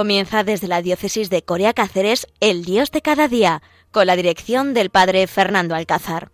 Comienza 0.00 0.44
desde 0.44 0.66
la 0.66 0.80
diócesis 0.80 1.28
de 1.28 1.42
Corea 1.42 1.74
Cáceres 1.74 2.26
El 2.40 2.64
Dios 2.64 2.90
de 2.90 3.02
cada 3.02 3.28
día, 3.28 3.60
con 3.90 4.06
la 4.06 4.16
dirección 4.16 4.72
del 4.72 4.88
padre 4.88 5.26
Fernando 5.26 5.74
Alcázar. 5.74 6.30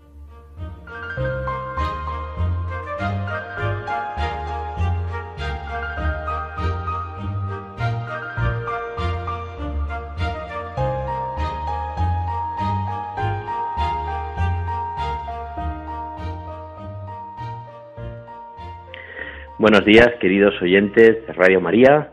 Buenos 19.58 19.84
días, 19.84 20.12
queridos 20.20 20.54
oyentes 20.62 21.26
de 21.26 21.32
Radio 21.32 21.60
María. 21.60 22.12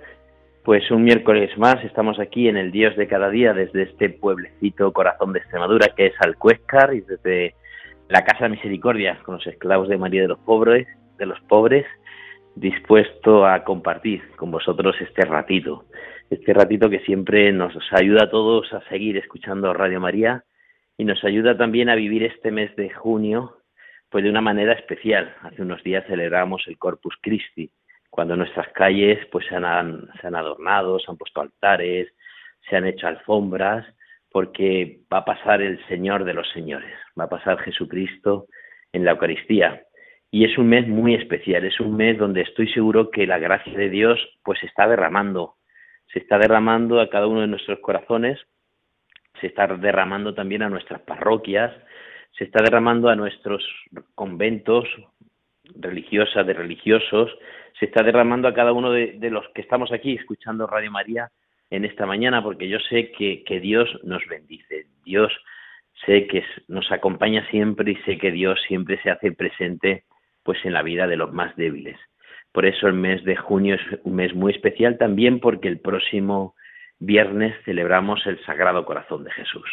Pues 0.63 0.89
un 0.91 1.03
miércoles 1.03 1.57
más 1.57 1.83
estamos 1.83 2.21
aquí 2.21 2.47
en 2.47 2.55
el 2.55 2.71
Dios 2.71 2.95
de 2.95 3.05
cada 3.05 3.29
día 3.29 3.53
desde 3.53 3.83
este 3.83 4.09
pueblecito 4.09 4.93
corazón 4.93 5.33
de 5.33 5.39
Extremadura 5.39 5.89
que 5.89 6.05
es 6.05 6.13
Alcuéscar 6.21 6.93
y 6.93 7.01
desde 7.01 7.55
la 8.07 8.23
Casa 8.23 8.45
de 8.45 8.51
Misericordia 8.51 9.19
con 9.25 9.35
los 9.35 9.45
esclavos 9.45 9.89
de 9.89 9.97
María 9.97 10.21
de 10.21 10.29
los 10.29 10.39
pobres, 10.39 10.87
de 11.17 11.25
los 11.25 11.37
pobres, 11.41 11.85
dispuesto 12.55 13.45
a 13.45 13.65
compartir 13.65 14.23
con 14.37 14.51
vosotros 14.51 14.95
este 15.01 15.25
ratito, 15.25 15.83
este 16.29 16.53
ratito 16.53 16.89
que 16.89 16.99
siempre 16.99 17.51
nos 17.51 17.73
ayuda 17.91 18.23
a 18.23 18.29
todos 18.29 18.71
a 18.71 18.87
seguir 18.87 19.17
escuchando 19.17 19.73
Radio 19.73 19.99
María 19.99 20.45
y 20.97 21.03
nos 21.03 21.21
ayuda 21.25 21.57
también 21.57 21.89
a 21.89 21.95
vivir 21.95 22.23
este 22.23 22.51
mes 22.51 22.73
de 22.77 22.89
junio 22.89 23.57
pues 24.09 24.23
de 24.23 24.29
una 24.29 24.41
manera 24.41 24.71
especial. 24.73 25.35
Hace 25.41 25.61
unos 25.61 25.83
días 25.83 26.05
celebramos 26.07 26.63
el 26.67 26.77
Corpus 26.77 27.15
Christi, 27.21 27.69
cuando 28.13 28.35
nuestras 28.35 28.67
calles 28.73 29.25
pues 29.31 29.43
se 29.47 29.55
han, 29.55 30.07
se 30.21 30.27
han 30.27 30.35
adornado, 30.35 30.99
se 30.99 31.09
han 31.09 31.17
puesto 31.17 31.41
altares, 31.41 32.13
se 32.69 32.75
han 32.75 32.85
hecho 32.85 33.07
alfombras, 33.07 33.87
porque 34.31 34.99
va 35.11 35.17
a 35.17 35.25
pasar 35.25 35.63
el 35.63 35.83
Señor 35.87 36.23
de 36.23 36.35
los 36.35 36.47
Señores, 36.51 36.93
va 37.19 37.23
a 37.23 37.29
pasar 37.29 37.57
Jesucristo 37.61 38.45
en 38.91 39.03
la 39.03 39.13
Eucaristía. 39.13 39.81
Y 40.29 40.45
es 40.45 40.55
un 40.59 40.69
mes 40.69 40.87
muy 40.87 41.15
especial, 41.15 41.65
es 41.65 41.79
un 41.79 41.97
mes 41.97 42.19
donde 42.19 42.41
estoy 42.41 42.71
seguro 42.71 43.09
que 43.09 43.25
la 43.25 43.39
gracia 43.39 43.75
de 43.75 43.89
Dios 43.89 44.19
pues 44.43 44.59
se 44.59 44.67
está 44.67 44.87
derramando, 44.87 45.55
se 46.13 46.19
está 46.19 46.37
derramando 46.37 47.01
a 47.01 47.09
cada 47.09 47.25
uno 47.25 47.41
de 47.41 47.47
nuestros 47.47 47.79
corazones, 47.79 48.39
se 49.41 49.47
está 49.47 49.65
derramando 49.65 50.35
también 50.35 50.61
a 50.61 50.69
nuestras 50.69 51.01
parroquias, 51.01 51.73
se 52.37 52.43
está 52.43 52.61
derramando 52.61 53.09
a 53.09 53.15
nuestros 53.15 53.67
conventos 54.13 54.85
religiosas, 55.79 56.45
de 56.45 56.53
religiosos, 56.53 57.31
se 57.79 57.85
está 57.85 58.03
derramando 58.03 58.47
a 58.47 58.53
cada 58.53 58.73
uno 58.73 58.91
de, 58.91 59.17
los 59.29 59.47
que 59.49 59.61
estamos 59.61 59.91
aquí 59.91 60.13
escuchando 60.13 60.67
Radio 60.67 60.91
María 60.91 61.29
en 61.69 61.85
esta 61.85 62.05
mañana, 62.05 62.43
porque 62.43 62.69
yo 62.69 62.79
sé 62.79 63.11
que, 63.11 63.43
que 63.43 63.59
Dios 63.59 63.89
nos 64.03 64.25
bendice, 64.27 64.85
Dios 65.03 65.31
sé 66.05 66.27
que 66.27 66.43
nos 66.67 66.91
acompaña 66.91 67.47
siempre 67.49 67.91
y 67.91 67.95
sé 68.03 68.17
que 68.17 68.31
Dios 68.31 68.59
siempre 68.67 69.01
se 69.01 69.09
hace 69.09 69.31
presente 69.31 70.03
pues 70.43 70.63
en 70.65 70.73
la 70.73 70.81
vida 70.81 71.07
de 71.07 71.17
los 71.17 71.31
más 71.31 71.55
débiles. 71.55 71.97
Por 72.51 72.65
eso 72.65 72.87
el 72.87 72.93
mes 72.93 73.23
de 73.23 73.35
junio 73.35 73.75
es 73.75 73.99
un 74.03 74.15
mes 74.15 74.33
muy 74.35 74.51
especial 74.51 74.97
también 74.97 75.39
porque 75.39 75.67
el 75.67 75.79
próximo 75.79 76.55
viernes 76.99 77.55
celebramos 77.65 78.25
el 78.27 78.43
Sagrado 78.45 78.85
Corazón 78.85 79.23
de 79.23 79.31
Jesús 79.31 79.69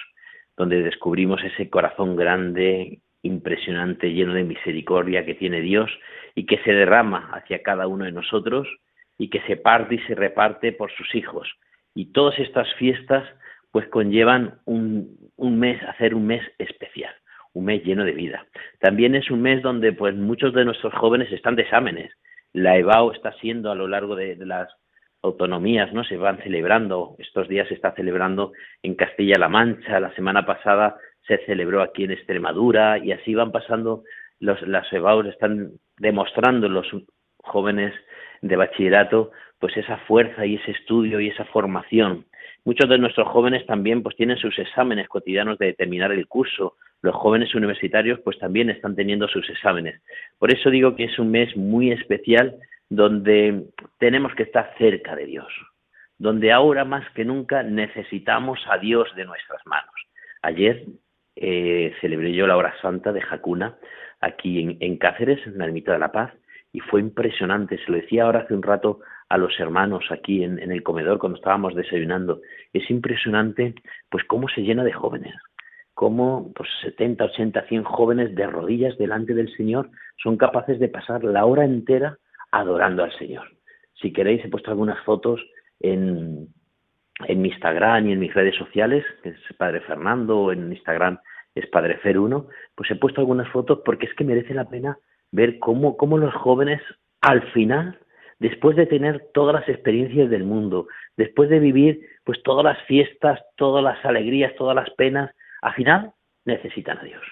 donde 0.61 0.83
descubrimos 0.83 1.43
ese 1.43 1.71
corazón 1.71 2.17
grande, 2.17 3.01
impresionante, 3.23 4.13
lleno 4.13 4.35
de 4.35 4.45
misericordia 4.45 5.25
que 5.25 5.35
tiene 5.35 5.61
Dios 5.61 5.91
y 6.35 6.47
que 6.47 6.59
se 6.59 6.73
derrama 6.73 7.31
hacia 7.33 7.63
cada 7.63 7.87
uno 7.87 8.05
de 8.05 8.13
nosotros 8.13 8.69
y 9.19 9.29
que 9.29 9.41
se 9.43 9.57
parte 9.57 9.97
y 9.97 9.99
se 10.01 10.15
reparte 10.15 10.73
por 10.73 10.91
sus 10.93 11.15
hijos. 11.15 11.49
Y 11.95 12.13
todas 12.13 12.39
estas 12.39 12.73
fiestas 12.75 13.25
pues 13.71 13.87
conllevan 13.89 14.59
un, 14.65 15.17
un 15.37 15.59
mes, 15.59 15.83
hacer 15.85 16.15
un 16.15 16.27
mes 16.27 16.43
especial, 16.59 17.15
un 17.53 17.67
mes 17.67 17.85
lleno 17.85 18.05
de 18.05 18.13
vida. 18.13 18.47
También 18.81 19.15
es 19.15 19.31
un 19.31 19.43
mes 19.43 19.63
donde 19.63 19.93
pues 19.93 20.15
muchos 20.17 20.53
de 20.55 20.65
nuestros 20.65 20.95
jóvenes 20.95 21.31
están 21.33 21.57
de 21.57 21.63
exámenes. 21.63 22.13
La 22.53 22.77
EBAO 22.77 23.13
está 23.13 23.33
siendo 23.35 23.71
a 23.71 23.77
lo 23.77 23.87
largo 23.87 24.17
de 24.17 24.35
las 24.37 24.69
autonomías 25.23 25.93
no 25.93 26.05
se 26.05 26.17
van 26.17 26.39
celebrando. 26.39 27.17
Estos 27.19 27.49
días 27.49 27.69
se 27.69 27.75
está 27.75 27.93
celebrando 27.93 28.53
en 28.83 28.95
Castilla-La 28.95 29.49
Mancha, 29.49 30.01
la 30.01 30.15
semana 30.15 30.47
pasada 30.47 30.97
se 31.27 31.39
celebró 31.47 31.83
aquí 31.83 32.05
en 32.05 32.13
Extremadura 32.13 32.99
y 32.99 33.13
así 33.13 33.35
van 33.35 33.53
pasando 33.53 34.05
los 34.41 34.61
las 34.63 34.91
EBAUs 34.93 35.27
están 35.27 35.73
demostrando 35.99 36.69
los 36.69 36.87
jóvenes 37.39 37.95
de 38.43 38.57
bachillerato 38.57 39.31
pues 39.59 39.77
esa 39.77 39.99
fuerza 39.99 40.47
y 40.47 40.57
ese 40.57 40.71
estudio 40.73 41.21
y 41.21 41.29
esa 41.29 41.45
formación. 41.45 42.25
Muchos 42.65 42.89
de 42.89 42.99
nuestros 42.99 43.29
jóvenes 43.29 43.65
también 43.67 44.03
pues 44.03 44.17
tienen 44.17 44.39
sus 44.39 44.59
exámenes 44.59 45.09
cotidianos 45.09 45.59
de 45.59 45.75
terminar 45.75 46.13
el 46.13 46.27
curso. 46.27 46.77
Los 47.03 47.15
jóvenes 47.15 47.55
universitarios 47.55 48.21
pues 48.21 48.39
también 48.39 48.71
están 48.71 48.97
teniendo 48.97 49.29
sus 49.29 49.49
exámenes. 49.49 50.03
Por 50.39 50.53
eso 50.53 50.71
digo 50.71 50.97
que 50.97 51.05
es 51.05 51.19
un 51.19 51.31
mes 51.31 51.55
muy 51.57 51.93
especial 51.93 52.57
donde 52.89 53.67
tenemos 53.99 54.35
que 54.35 54.43
estar 54.43 54.75
cerca 54.79 55.15
de 55.15 55.27
Dios, 55.27 55.49
donde 56.19 56.53
ahora 56.53 56.85
más 56.85 57.09
que 57.11 57.25
nunca 57.25 57.63
necesitamos 57.63 58.59
a 58.69 58.79
Dios 58.79 59.09
de 59.15 59.25
nuestras 59.27 59.65
manos. 59.67 59.95
Ayer 60.43 60.85
eh, 61.43 61.95
celebré 62.03 62.35
yo 62.35 62.47
la 62.47 62.59
hora 62.59 62.75
santa 62.83 63.13
de 63.13 63.23
Jacuna 63.23 63.79
aquí 64.21 64.77
en, 64.79 64.99
Cáceres, 64.99 65.41
en 65.47 65.57
la 65.57 65.65
Ermita 65.65 65.93
de 65.93 65.99
la 65.99 66.13
Paz, 66.13 66.35
y 66.71 66.81
fue 66.81 67.01
impresionante. 67.01 67.79
Se 67.79 67.91
lo 67.91 67.97
decía 67.97 68.25
ahora 68.25 68.41
hace 68.41 68.53
un 68.53 68.63
rato 68.63 69.01
a 69.31 69.39
los 69.39 69.59
hermanos 69.59 70.05
aquí 70.11 70.45
en, 70.45 70.59
el 70.61 70.83
comedor 70.83 71.19
cuando 71.19 71.39
estábamos 71.39 71.75
desayunando. 71.75 72.43
Es 72.75 72.91
impresionante, 72.91 73.75
pues, 74.11 74.23
cómo 74.25 74.49
se 74.49 74.61
llena 74.61 74.85
de 74.85 74.93
jóvenes, 74.93 75.35
cómo 75.95 76.53
pues, 76.55 76.69
70, 76.83 77.25
80, 77.25 77.63
100 77.67 77.85
jóvenes 77.85 78.35
de 78.35 78.47
rodillas 78.47 78.99
delante 78.99 79.33
del 79.33 79.51
Señor 79.57 79.89
son 80.23 80.37
capaces 80.37 80.79
de 80.79 80.89
pasar 80.89 81.25
la 81.25 81.47
hora 81.47 81.65
entera 81.65 82.19
adorando 82.53 83.03
al 83.03 83.17
Señor. 83.17 83.49
Si 83.95 84.13
queréis, 84.13 84.45
he 84.45 84.49
puesto 84.49 84.71
algunas 84.71 85.03
fotos 85.05 85.41
en, 85.81 86.49
en 87.27 87.41
mi 87.41 87.49
Instagram 87.49 88.09
y 88.09 88.13
en 88.13 88.19
mis 88.19 88.35
redes 88.35 88.57
sociales, 88.57 89.07
que 89.23 89.31
es 89.31 89.39
Padre 89.57 89.81
Fernando, 89.81 90.53
en 90.53 90.71
Instagram 90.71 91.19
es 91.55 91.67
Padre 91.67 92.01
Fer1, 92.03 92.47
pues 92.75 92.91
he 92.91 92.97
puesto 92.97 93.21
algunas 93.21 93.49
fotos 93.49 93.81
porque 93.85 94.07
es 94.07 94.15
que 94.15 94.25
merece 94.25 94.55
la 94.55 94.69
pena 94.69 94.99
ver 95.33 95.59
cómo, 95.59 95.97
cómo 95.97 96.19
los 96.19 96.35
jóvenes 96.35 96.81
al 97.21 97.43
final, 97.53 97.99
después 98.39 98.77
de 98.77 98.87
tener 98.87 99.29
todas 99.35 99.55
las 99.55 99.69
experiencias 99.69 100.31
del 100.31 100.45
mundo, 100.45 100.89
después 101.17 101.51
de 101.51 101.59
vivir 101.59 102.07
pues 102.25 102.43
todas 102.43 102.65
las 102.65 102.83
fiestas, 102.87 103.41
todas 103.57 103.83
las 103.83 104.05
alegrías, 104.05 104.55
todas 104.57 104.75
las 104.75 104.91
penas, 104.91 105.31
al 105.63 105.75
final 105.75 106.13
necesitan 106.45 106.99
a 106.99 107.05
Dios. 107.05 107.23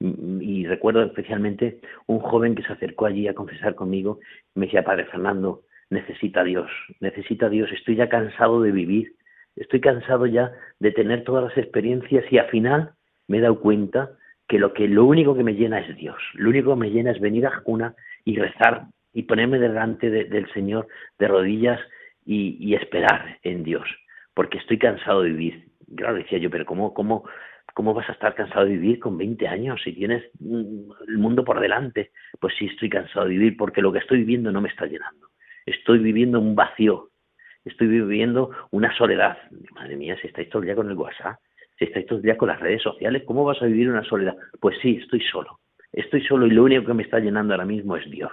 Y 0.00 0.64
recuerdo 0.66 1.02
especialmente 1.02 1.80
un 2.06 2.20
joven 2.20 2.54
que 2.54 2.62
se 2.62 2.72
acercó 2.72 3.06
allí 3.06 3.26
a 3.26 3.34
confesar 3.34 3.74
conmigo 3.74 4.20
me 4.54 4.66
decía, 4.66 4.84
Padre 4.84 5.06
Fernando, 5.06 5.62
necesita 5.90 6.42
a 6.42 6.44
Dios, 6.44 6.70
necesita 7.00 7.46
a 7.46 7.48
Dios, 7.50 7.70
estoy 7.72 7.96
ya 7.96 8.08
cansado 8.08 8.62
de 8.62 8.70
vivir, 8.70 9.14
estoy 9.56 9.80
cansado 9.80 10.26
ya 10.26 10.52
de 10.78 10.92
tener 10.92 11.24
todas 11.24 11.44
las 11.44 11.58
experiencias 11.58 12.24
y 12.30 12.38
al 12.38 12.48
final 12.48 12.92
me 13.28 13.38
he 13.38 13.40
dado 13.40 13.60
cuenta 13.60 14.10
que 14.48 14.58
lo, 14.58 14.72
que 14.72 14.88
lo 14.88 15.04
único 15.04 15.34
que 15.36 15.44
me 15.44 15.54
llena 15.54 15.78
es 15.80 15.96
Dios, 15.96 16.16
lo 16.34 16.50
único 16.50 16.74
que 16.74 16.80
me 16.80 16.90
llena 16.90 17.12
es 17.12 17.20
venir 17.20 17.46
a 17.46 17.62
una 17.66 17.94
y 18.24 18.36
rezar 18.36 18.86
y 19.12 19.22
ponerme 19.22 19.58
delante 19.58 20.10
del 20.10 20.52
Señor 20.52 20.88
de 21.18 21.28
rodillas 21.28 21.80
y, 22.24 22.56
y, 22.60 22.74
esperar 22.74 23.38
en 23.42 23.62
Dios, 23.62 23.88
porque 24.34 24.58
estoy 24.58 24.78
cansado 24.78 25.22
de 25.22 25.30
vivir. 25.30 25.68
Claro, 25.96 26.16
decía 26.16 26.38
yo, 26.38 26.50
pero 26.50 26.66
¿cómo, 26.66 26.92
cómo, 26.92 27.24
¿Cómo 27.78 27.94
vas 27.94 28.08
a 28.08 28.12
estar 28.12 28.34
cansado 28.34 28.64
de 28.64 28.72
vivir 28.72 28.98
con 28.98 29.16
20 29.16 29.46
años 29.46 29.80
si 29.84 29.92
tienes 29.92 30.24
mm, 30.40 30.90
el 31.06 31.18
mundo 31.18 31.44
por 31.44 31.60
delante? 31.60 32.10
Pues 32.40 32.52
sí, 32.58 32.66
estoy 32.66 32.88
cansado 32.88 33.26
de 33.26 33.30
vivir 33.30 33.56
porque 33.56 33.82
lo 33.82 33.92
que 33.92 34.00
estoy 34.00 34.18
viviendo 34.18 34.50
no 34.50 34.60
me 34.60 34.68
está 34.68 34.86
llenando. 34.86 35.28
Estoy 35.64 36.00
viviendo 36.00 36.40
un 36.40 36.56
vacío. 36.56 37.10
Estoy 37.64 37.86
viviendo 37.86 38.50
una 38.72 38.92
soledad. 38.96 39.38
Madre 39.76 39.94
mía, 39.94 40.16
si 40.20 40.26
estáis 40.26 40.48
todo 40.48 40.62
el 40.62 40.66
día 40.66 40.74
con 40.74 40.90
el 40.90 40.96
WhatsApp, 40.96 41.38
si 41.78 41.84
estáis 41.84 42.06
todo 42.06 42.18
el 42.18 42.24
día 42.24 42.36
con 42.36 42.48
las 42.48 42.60
redes 42.60 42.82
sociales, 42.82 43.22
¿cómo 43.24 43.44
vas 43.44 43.62
a 43.62 43.66
vivir 43.66 43.88
una 43.88 44.04
soledad? 44.04 44.36
Pues 44.60 44.76
sí, 44.82 44.98
estoy 45.00 45.20
solo. 45.20 45.60
Estoy 45.92 46.22
solo 46.22 46.46
y 46.46 46.50
lo 46.50 46.64
único 46.64 46.84
que 46.84 46.94
me 46.94 47.02
está 47.02 47.18
llenando 47.18 47.54
ahora 47.54 47.64
mismo 47.64 47.96
es 47.96 48.08
Dios. 48.10 48.32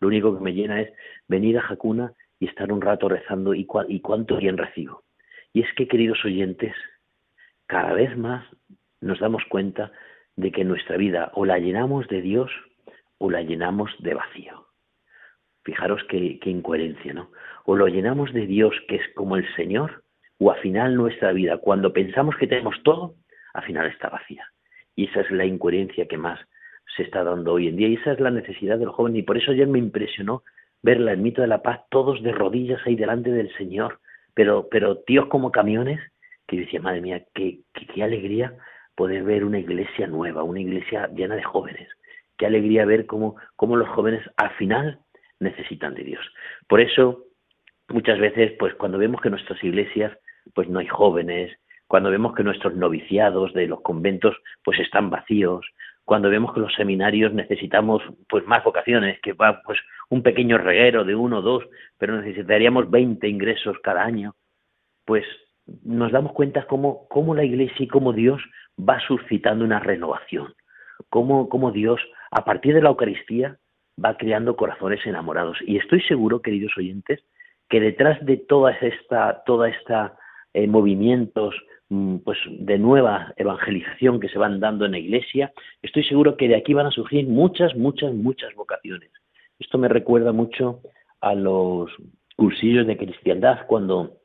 Lo 0.00 0.08
único 0.08 0.36
que 0.36 0.42
me 0.42 0.52
llena 0.52 0.80
es 0.80 0.92
venir 1.26 1.58
a 1.58 1.62
Jacuna 1.62 2.12
y 2.38 2.46
estar 2.46 2.72
un 2.72 2.80
rato 2.80 3.08
rezando 3.08 3.54
y, 3.54 3.66
y 3.88 4.00
cuánto 4.00 4.36
bien 4.36 4.56
recibo. 4.56 5.02
Y 5.52 5.62
es 5.62 5.72
que, 5.74 5.88
queridos 5.88 6.24
oyentes, 6.24 6.74
cada 7.66 7.92
vez 7.94 8.16
más 8.16 8.46
nos 9.00 9.18
damos 9.18 9.42
cuenta 9.48 9.92
de 10.36 10.52
que 10.52 10.64
nuestra 10.64 10.96
vida 10.96 11.30
o 11.34 11.44
la 11.44 11.58
llenamos 11.58 12.06
de 12.08 12.20
Dios 12.20 12.50
o 13.18 13.30
la 13.30 13.42
llenamos 13.42 13.90
de 14.00 14.14
vacío. 14.14 14.66
Fijaros 15.64 16.02
qué, 16.08 16.38
incoherencia, 16.44 17.12
¿no? 17.12 17.32
O 17.64 17.74
lo 17.74 17.88
llenamos 17.88 18.32
de 18.32 18.46
Dios, 18.46 18.74
que 18.88 18.96
es 18.96 19.14
como 19.14 19.36
el 19.36 19.46
Señor, 19.56 20.04
o 20.38 20.50
al 20.50 20.60
final 20.60 20.94
nuestra 20.94 21.32
vida, 21.32 21.58
cuando 21.58 21.92
pensamos 21.92 22.36
que 22.36 22.46
tenemos 22.46 22.76
todo, 22.82 23.14
al 23.54 23.64
final 23.64 23.86
está 23.86 24.08
vacía. 24.08 24.46
Y 24.94 25.06
esa 25.06 25.20
es 25.20 25.30
la 25.30 25.44
incoherencia 25.44 26.06
que 26.06 26.18
más 26.18 26.40
se 26.96 27.02
está 27.02 27.24
dando 27.24 27.54
hoy 27.54 27.68
en 27.68 27.76
día. 27.76 27.88
Y 27.88 27.94
esa 27.94 28.12
es 28.12 28.20
la 28.20 28.30
necesidad 28.30 28.78
del 28.78 28.90
joven. 28.90 29.16
Y 29.16 29.22
por 29.22 29.36
eso 29.36 29.50
ayer 29.52 29.66
me 29.66 29.78
impresionó 29.78 30.42
ver 30.82 31.00
la 31.00 31.12
ermita 31.12 31.42
de 31.42 31.48
la 31.48 31.62
paz, 31.62 31.80
todos 31.90 32.22
de 32.22 32.32
rodillas 32.32 32.80
ahí 32.86 32.96
delante 32.96 33.30
del 33.30 33.52
Señor, 33.56 34.00
pero, 34.34 34.68
pero 34.70 34.98
tíos 34.98 35.26
como 35.26 35.50
camiones, 35.50 36.00
que 36.46 36.56
yo 36.56 36.62
decía, 36.62 36.80
madre 36.80 37.00
mía, 37.00 37.24
qué, 37.34 37.60
qué, 37.72 38.02
alegría 38.02 38.54
poder 38.94 39.24
ver 39.24 39.44
una 39.44 39.58
iglesia 39.58 40.06
nueva, 40.06 40.42
una 40.42 40.60
iglesia 40.60 41.08
llena 41.08 41.34
de 41.34 41.42
jóvenes. 41.42 41.88
Qué 42.38 42.46
alegría 42.46 42.84
ver 42.84 43.06
cómo, 43.06 43.36
cómo 43.56 43.76
los 43.76 43.88
jóvenes 43.88 44.22
al 44.36 44.50
final 44.50 45.00
necesitan 45.40 45.94
de 45.94 46.04
Dios. 46.04 46.24
Por 46.68 46.80
eso, 46.80 47.24
muchas 47.88 48.18
veces, 48.18 48.52
pues 48.58 48.74
cuando 48.74 48.98
vemos 48.98 49.20
que 49.20 49.30
nuestras 49.30 49.62
iglesias, 49.64 50.16
pues 50.54 50.68
no 50.68 50.78
hay 50.78 50.86
jóvenes, 50.86 51.56
cuando 51.86 52.10
vemos 52.10 52.34
que 52.34 52.42
nuestros 52.42 52.74
noviciados 52.74 53.52
de 53.54 53.66
los 53.66 53.80
conventos, 53.80 54.36
pues 54.64 54.78
están 54.80 55.10
vacíos, 55.10 55.66
cuando 56.04 56.30
vemos 56.30 56.52
que 56.52 56.60
los 56.60 56.74
seminarios 56.74 57.32
necesitamos 57.32 58.02
pues 58.28 58.46
más 58.46 58.64
vocaciones, 58.64 59.20
que 59.20 59.32
va 59.32 59.60
pues 59.62 59.78
un 60.08 60.22
pequeño 60.22 60.58
reguero 60.58 61.04
de 61.04 61.14
uno 61.14 61.38
o 61.38 61.42
dos, 61.42 61.64
pero 61.98 62.16
necesitaríamos 62.16 62.90
20 62.90 63.28
ingresos 63.28 63.76
cada 63.82 64.04
año, 64.04 64.34
pues 65.04 65.24
nos 65.84 66.12
damos 66.12 66.32
cuenta 66.32 66.66
cómo, 66.66 67.08
cómo 67.08 67.34
la 67.34 67.44
Iglesia 67.44 67.84
y 67.84 67.88
cómo 67.88 68.12
Dios 68.12 68.40
va 68.78 69.00
suscitando 69.00 69.64
una 69.64 69.80
renovación, 69.80 70.54
cómo, 71.08 71.48
cómo 71.48 71.72
Dios, 71.72 72.00
a 72.30 72.44
partir 72.44 72.74
de 72.74 72.82
la 72.82 72.90
Eucaristía, 72.90 73.58
va 74.02 74.16
creando 74.16 74.56
corazones 74.56 75.04
enamorados. 75.06 75.58
Y 75.66 75.76
estoy 75.78 76.02
seguro, 76.02 76.40
queridos 76.40 76.76
oyentes, 76.76 77.24
que 77.68 77.80
detrás 77.80 78.24
de 78.24 78.36
toda 78.36 78.72
esta, 78.72 79.42
toda 79.44 79.68
esta 79.68 80.16
eh, 80.56 80.66
movimientos 80.66 81.54
Mm, 81.88 82.16
pues 82.24 82.38
de 82.48 82.78
nueva 82.78 83.32
evangelización 83.36 84.18
que 84.18 84.28
se 84.28 84.38
van 84.38 84.58
dando 84.58 84.86
en 84.86 84.92
la 84.92 84.98
iglesia, 84.98 85.52
estoy 85.82 86.02
seguro 86.02 86.36
que 86.36 86.48
de 86.48 86.56
aquí 86.56 86.74
van 86.74 86.86
a 86.86 86.90
surgir 86.90 87.28
muchas, 87.28 87.76
muchas, 87.76 88.12
muchas 88.12 88.52
vocaciones. 88.56 89.10
Esto 89.60 89.78
me 89.78 89.88
recuerda 89.88 90.32
mucho 90.32 90.80
a 91.20 91.34
los 91.34 91.88
cursillos 92.36 92.88
de 92.88 92.96
cristiandad 92.96 93.66
cuando 93.68 94.16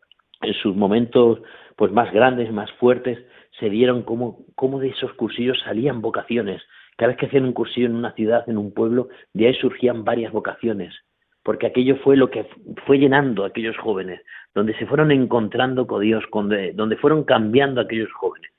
en 0.41 0.53
sus 0.55 0.75
momentos 0.75 1.41
pues 1.75 1.91
más 1.91 2.11
grandes, 2.11 2.51
más 2.51 2.71
fuertes, 2.73 3.19
se 3.59 3.69
dieron 3.69 4.01
como, 4.03 4.39
como 4.55 4.79
de 4.79 4.89
esos 4.89 5.13
cursillos 5.13 5.59
salían 5.63 6.01
vocaciones. 6.01 6.63
Cada 6.97 7.09
vez 7.09 7.17
que 7.17 7.27
hacían 7.27 7.45
un 7.45 7.53
cursillo 7.53 7.85
en 7.87 7.95
una 7.95 8.13
ciudad, 8.13 8.49
en 8.49 8.57
un 8.57 8.73
pueblo, 8.73 9.09
de 9.33 9.47
ahí 9.47 9.53
surgían 9.53 10.03
varias 10.03 10.33
vocaciones 10.33 10.95
porque 11.43 11.67
aquello 11.67 11.97
fue 11.97 12.15
lo 12.15 12.29
que 12.29 12.45
fue 12.85 12.97
llenando 12.97 13.43
a 13.43 13.47
aquellos 13.47 13.77
jóvenes, 13.77 14.21
donde 14.53 14.75
se 14.75 14.85
fueron 14.85 15.11
encontrando 15.11 15.87
con 15.87 16.01
Dios, 16.01 16.23
donde, 16.31 16.97
fueron 16.97 17.23
cambiando 17.23 17.81
a 17.81 17.85
aquellos 17.85 18.11
jóvenes. 18.13 18.51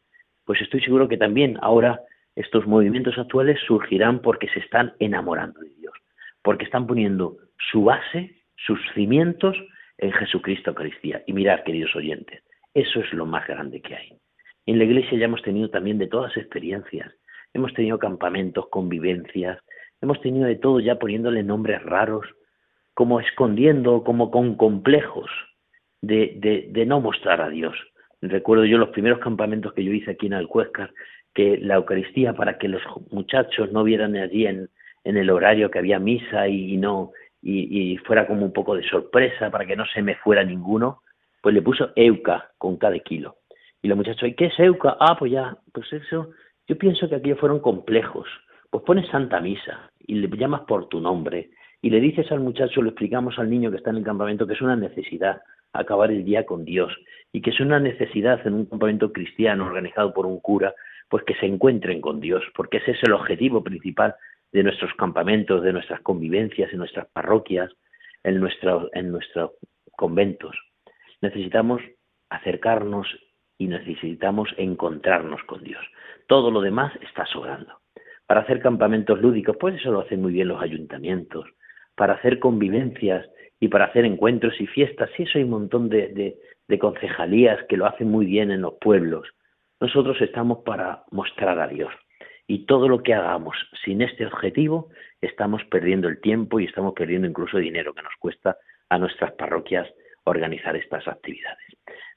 Pues 0.44 0.60
estoy 0.60 0.80
seguro 0.80 1.08
que 1.08 1.16
también 1.16 1.58
ahora 1.62 2.00
estos 2.34 2.66
movimientos 2.66 3.16
actuales 3.18 3.60
surgirán 3.66 4.20
porque 4.20 4.48
se 4.48 4.60
están 4.60 4.94
enamorando 4.98 5.60
de 5.60 5.70
Dios, 5.74 5.94
porque 6.42 6.64
están 6.64 6.86
poniendo 6.86 7.36
su 7.70 7.84
base, 7.84 8.42
sus 8.56 8.80
cimientos 8.94 9.56
en 9.98 10.12
Jesucristo 10.12 10.70
Eucaristía. 10.70 11.22
Y 11.26 11.32
mirad, 11.32 11.62
queridos 11.64 11.94
oyentes, 11.94 12.42
eso 12.74 13.00
es 13.00 13.12
lo 13.12 13.26
más 13.26 13.46
grande 13.46 13.80
que 13.80 13.94
hay. 13.94 14.18
En 14.66 14.78
la 14.78 14.84
iglesia 14.84 15.18
ya 15.18 15.26
hemos 15.26 15.42
tenido 15.42 15.70
también 15.70 15.98
de 15.98 16.08
todas 16.08 16.36
experiencias. 16.36 17.12
Hemos 17.54 17.74
tenido 17.74 17.98
campamentos, 17.98 18.68
convivencias, 18.70 19.58
hemos 20.00 20.20
tenido 20.20 20.46
de 20.46 20.56
todo 20.56 20.80
ya 20.80 20.98
poniéndole 20.98 21.42
nombres 21.42 21.82
raros, 21.82 22.26
como 22.94 23.20
escondiendo, 23.20 24.04
como 24.04 24.30
con 24.30 24.56
complejos 24.56 25.30
de, 26.02 26.68
de, 26.70 26.86
no 26.86 27.00
mostrar 27.00 27.40
a 27.40 27.48
Dios. 27.48 27.74
Recuerdo 28.20 28.64
yo 28.64 28.78
los 28.78 28.90
primeros 28.90 29.18
campamentos 29.20 29.72
que 29.72 29.84
yo 29.84 29.92
hice 29.92 30.12
aquí 30.12 30.26
en 30.26 30.34
Alcuéscar, 30.34 30.92
que 31.34 31.58
la 31.58 31.76
Eucaristía, 31.76 32.34
para 32.34 32.58
que 32.58 32.68
los 32.68 32.82
muchachos 33.10 33.72
no 33.72 33.84
vieran 33.84 34.16
allí 34.16 34.46
en, 34.46 34.68
el 35.04 35.30
horario 35.30 35.70
que 35.70 35.78
había 35.78 35.98
misa 35.98 36.46
y, 36.48 36.76
no 36.76 37.10
y, 37.40 37.92
y, 37.92 37.96
fuera 37.98 38.26
como 38.26 38.44
un 38.44 38.52
poco 38.52 38.76
de 38.76 38.88
sorpresa, 38.88 39.50
para 39.50 39.66
que 39.66 39.74
no 39.74 39.84
se 39.86 40.02
me 40.02 40.16
fuera 40.16 40.44
ninguno, 40.44 41.02
pues 41.40 41.54
le 41.54 41.62
puso 41.62 41.90
Euca 41.96 42.50
con 42.58 42.76
cada 42.76 42.98
kilo. 43.00 43.36
Y 43.80 43.88
los 43.88 43.96
muchachos, 43.96 44.28
¿y 44.28 44.34
qué 44.34 44.46
es 44.46 44.60
Euca? 44.60 44.96
Ah, 45.00 45.16
pues 45.18 45.32
ya, 45.32 45.56
pues 45.72 45.92
eso, 45.92 46.30
yo 46.68 46.78
pienso 46.78 47.08
que 47.08 47.16
aquellos 47.16 47.40
fueron 47.40 47.58
complejos. 47.58 48.28
Pues 48.70 48.84
pones 48.84 49.08
Santa 49.10 49.40
Misa 49.40 49.90
y 49.98 50.14
le 50.14 50.28
llamas 50.36 50.62
por 50.62 50.88
tu 50.88 51.00
nombre 51.00 51.50
y 51.82 51.90
le 51.90 52.00
dices 52.00 52.30
al 52.30 52.40
muchacho, 52.40 52.80
le 52.80 52.90
explicamos 52.90 53.38
al 53.38 53.50
niño 53.50 53.70
que 53.70 53.76
está 53.76 53.90
en 53.90 53.96
el 53.96 54.04
campamento 54.04 54.46
que 54.46 54.54
es 54.54 54.62
una 54.62 54.76
necesidad 54.76 55.42
acabar 55.72 56.12
el 56.12 56.24
día 56.24 56.46
con 56.46 56.64
Dios 56.64 56.96
y 57.32 57.42
que 57.42 57.50
es 57.50 57.60
una 57.60 57.80
necesidad 57.80 58.46
en 58.46 58.54
un 58.54 58.66
campamento 58.66 59.12
cristiano 59.12 59.66
organizado 59.66 60.14
por 60.14 60.24
un 60.24 60.38
cura, 60.38 60.74
pues 61.08 61.24
que 61.24 61.34
se 61.34 61.46
encuentren 61.46 62.00
con 62.00 62.20
Dios, 62.20 62.44
porque 62.54 62.76
ese 62.76 62.92
es 62.92 63.02
el 63.02 63.12
objetivo 63.12 63.64
principal 63.64 64.14
de 64.52 64.62
nuestros 64.62 64.94
campamentos, 64.94 65.62
de 65.62 65.72
nuestras 65.72 66.00
convivencias, 66.02 66.72
en 66.72 66.78
nuestras 66.78 67.08
parroquias, 67.08 67.70
en, 68.22 68.46
en 68.92 69.10
nuestros 69.10 69.50
conventos. 69.96 70.56
Necesitamos 71.20 71.82
acercarnos 72.28 73.08
y 73.58 73.66
necesitamos 73.66 74.50
encontrarnos 74.56 75.42
con 75.44 75.64
Dios. 75.64 75.84
Todo 76.28 76.50
lo 76.50 76.60
demás 76.60 76.92
está 77.00 77.26
sobrando. 77.26 77.80
Para 78.26 78.42
hacer 78.42 78.60
campamentos 78.60 79.20
lúdicos, 79.20 79.56
pues 79.58 79.74
eso 79.76 79.90
lo 79.90 80.00
hacen 80.00 80.22
muy 80.22 80.32
bien 80.32 80.48
los 80.48 80.62
ayuntamientos, 80.62 81.46
para 81.94 82.14
hacer 82.14 82.38
convivencias 82.38 83.28
y 83.60 83.68
para 83.68 83.86
hacer 83.86 84.04
encuentros 84.04 84.60
y 84.60 84.66
fiestas. 84.66 85.10
Sí, 85.16 85.24
eso 85.24 85.38
hay 85.38 85.44
un 85.44 85.50
montón 85.50 85.88
de, 85.88 86.36
de, 86.68 86.78
concejalías 86.78 87.62
que 87.68 87.76
lo 87.76 87.86
hacen 87.86 88.08
muy 88.10 88.24
bien 88.24 88.50
en 88.50 88.62
los 88.62 88.74
pueblos. 88.80 89.28
Nosotros 89.78 90.20
estamos 90.20 90.64
para 90.64 91.04
mostrar 91.10 91.58
a 91.58 91.68
Dios. 91.68 91.92
Y 92.46 92.64
todo 92.66 92.88
lo 92.88 93.02
que 93.02 93.14
hagamos 93.14 93.56
sin 93.84 94.00
este 94.00 94.26
objetivo, 94.26 94.88
estamos 95.20 95.62
perdiendo 95.70 96.08
el 96.08 96.20
tiempo 96.20 96.60
y 96.60 96.64
estamos 96.64 96.94
perdiendo 96.94 97.28
incluso 97.28 97.58
dinero 97.58 97.92
que 97.92 98.02
nos 98.02 98.14
cuesta 98.18 98.56
a 98.88 98.98
nuestras 98.98 99.32
parroquias 99.32 99.88
organizar 100.24 100.76
estas 100.76 101.06
actividades. 101.06 101.66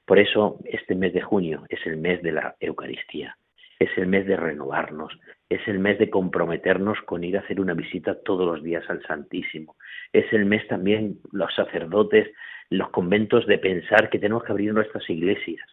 Por 0.04 0.18
eso 0.18 0.58
este 0.64 0.94
mes 0.94 1.12
de 1.12 1.20
junio 1.20 1.64
es 1.68 1.84
el 1.86 1.96
mes 1.96 2.22
de 2.22 2.32
la 2.32 2.56
Eucaristía, 2.60 3.36
es 3.78 3.90
el 3.96 4.06
mes 4.06 4.26
de 4.26 4.36
renovarnos, 4.36 5.18
es 5.48 5.66
el 5.68 5.78
mes 5.78 5.98
de 5.98 6.10
comprometernos 6.10 6.98
con 7.02 7.22
ir 7.22 7.36
a 7.36 7.40
hacer 7.40 7.60
una 7.60 7.74
visita 7.74 8.20
todos 8.22 8.46
los 8.46 8.62
días 8.64 8.88
al 8.90 9.02
Santísimo. 9.06 9.76
Es 10.12 10.32
el 10.32 10.44
mes 10.44 10.66
también, 10.66 11.18
los 11.32 11.54
sacerdotes, 11.54 12.28
los 12.68 12.90
conventos, 12.90 13.46
de 13.46 13.58
pensar 13.58 14.10
que 14.10 14.18
tenemos 14.18 14.42
que 14.42 14.52
abrir 14.52 14.74
nuestras 14.74 15.08
iglesias, 15.08 15.64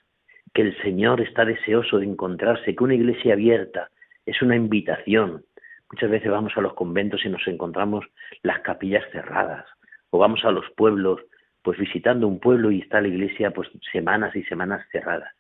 que 0.54 0.62
el 0.62 0.78
Señor 0.84 1.22
está 1.22 1.44
deseoso 1.44 1.98
de 1.98 2.06
encontrarse, 2.06 2.76
que 2.76 2.84
una 2.84 2.94
iglesia 2.94 3.34
abierta 3.34 3.90
es 4.26 4.42
una 4.42 4.56
invitación. 4.56 5.44
Muchas 5.92 6.12
veces 6.12 6.30
vamos 6.30 6.54
a 6.56 6.62
los 6.62 6.76
conventos 6.76 7.26
y 7.26 7.30
nos 7.30 7.46
encontramos 7.48 8.06
las 8.44 8.60
capillas 8.60 9.04
cerradas, 9.12 9.66
o 10.12 10.20
vamos 10.20 10.46
a 10.46 10.52
los 10.52 10.70
pueblos, 10.78 11.20
pues 11.64 11.80
visitando 11.80 12.28
un 12.28 12.40
pueblo 12.40 12.72
y 12.72 12.82
está 12.82 13.02
la 13.02 13.08
iglesia 13.08 13.52
pues 13.52 13.70
semanas 13.92 14.36
y 14.36 14.44
semanas 14.44 14.86
cerradas. 14.92 15.34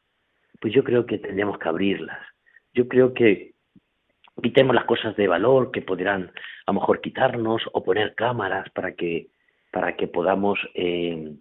Pues 0.59 0.73
yo 0.73 0.83
creo 0.83 1.05
que 1.05 1.19
tendríamos 1.19 1.59
que 1.59 1.69
abrirlas. 1.69 2.19
Yo 2.73 2.87
creo 2.87 3.13
que 3.13 3.52
quitemos 4.41 4.75
las 4.75 4.85
cosas 4.85 5.15
de 5.15 5.27
valor 5.27 5.71
que 5.71 5.81
podrán 5.81 6.31
a 6.65 6.71
lo 6.71 6.79
mejor 6.79 7.01
quitarnos 7.01 7.61
o 7.71 7.83
poner 7.83 8.15
cámaras 8.15 8.69
para 8.71 8.93
que 8.93 9.27
para 9.71 9.95
que 9.95 10.07
podamos 10.07 10.59
eh, 10.75 11.33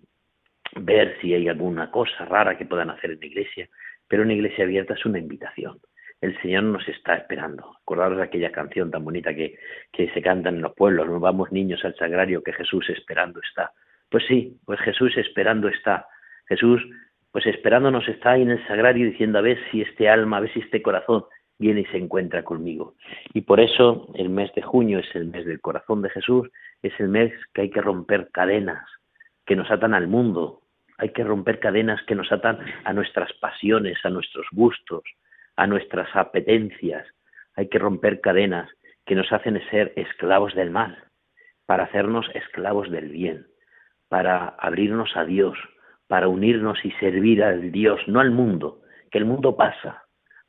ver 0.76 1.16
si 1.20 1.34
hay 1.34 1.48
alguna 1.48 1.90
cosa 1.90 2.24
rara 2.24 2.56
que 2.56 2.64
puedan 2.64 2.90
hacer 2.90 3.12
en 3.12 3.20
la 3.20 3.26
iglesia 3.26 3.68
pero 4.08 4.22
una 4.22 4.34
iglesia 4.34 4.64
abierta 4.64 4.94
es 4.94 5.04
una 5.04 5.18
invitación 5.18 5.78
el 6.22 6.40
Señor 6.40 6.62
nos 6.62 6.88
está 6.88 7.16
esperando. 7.16 7.76
Acordaros 7.82 8.16
de 8.16 8.22
aquella 8.22 8.52
canción 8.52 8.92
tan 8.92 9.04
bonita 9.04 9.34
que, 9.34 9.58
que 9.90 10.08
se 10.12 10.22
canta 10.22 10.50
en 10.50 10.62
los 10.62 10.72
pueblos, 10.72 11.08
nos 11.08 11.20
vamos 11.20 11.50
niños 11.50 11.84
al 11.84 11.96
sagrario 11.96 12.44
que 12.44 12.52
Jesús 12.52 12.88
esperando 12.90 13.40
está. 13.40 13.72
Pues 14.08 14.24
sí, 14.28 14.56
pues 14.64 14.78
Jesús 14.80 15.16
esperando 15.16 15.66
está. 15.66 16.06
Jesús, 16.46 16.80
pues 17.32 17.44
esperándonos 17.46 18.08
está 18.08 18.32
ahí 18.32 18.42
en 18.42 18.50
el 18.50 18.66
sagrario 18.68 19.06
diciendo 19.06 19.38
a 19.38 19.42
ver 19.42 19.58
si 19.70 19.82
este 19.82 20.08
alma, 20.08 20.36
a 20.36 20.40
ver 20.40 20.52
si 20.52 20.60
este 20.60 20.80
corazón 20.80 21.24
viene 21.62 21.82
y 21.82 21.86
se 21.86 21.96
encuentra 21.96 22.42
conmigo. 22.42 22.94
Y 23.32 23.42
por 23.42 23.60
eso 23.60 24.08
el 24.14 24.28
mes 24.28 24.52
de 24.54 24.62
junio 24.62 24.98
es 24.98 25.14
el 25.14 25.26
mes 25.26 25.46
del 25.46 25.60
corazón 25.60 26.02
de 26.02 26.10
Jesús, 26.10 26.50
es 26.82 26.92
el 26.98 27.08
mes 27.08 27.32
que 27.54 27.62
hay 27.62 27.70
que 27.70 27.80
romper 27.80 28.28
cadenas 28.32 28.84
que 29.46 29.56
nos 29.56 29.70
atan 29.70 29.94
al 29.94 30.08
mundo, 30.08 30.60
hay 30.98 31.10
que 31.10 31.24
romper 31.24 31.60
cadenas 31.60 32.02
que 32.06 32.14
nos 32.14 32.30
atan 32.30 32.58
a 32.84 32.92
nuestras 32.92 33.32
pasiones, 33.34 33.98
a 34.04 34.10
nuestros 34.10 34.46
gustos, 34.52 35.02
a 35.56 35.66
nuestras 35.66 36.08
apetencias, 36.14 37.06
hay 37.54 37.68
que 37.68 37.78
romper 37.78 38.20
cadenas 38.20 38.68
que 39.06 39.14
nos 39.14 39.32
hacen 39.32 39.60
ser 39.70 39.92
esclavos 39.96 40.54
del 40.54 40.70
mal, 40.70 40.96
para 41.66 41.84
hacernos 41.84 42.26
esclavos 42.34 42.90
del 42.90 43.08
bien, 43.08 43.46
para 44.08 44.48
abrirnos 44.58 45.16
a 45.16 45.24
Dios, 45.24 45.56
para 46.06 46.28
unirnos 46.28 46.84
y 46.84 46.90
servir 46.92 47.42
al 47.42 47.72
Dios, 47.72 48.00
no 48.06 48.20
al 48.20 48.30
mundo, 48.30 48.80
que 49.10 49.18
el 49.18 49.24
mundo 49.24 49.56
pasa, 49.56 50.01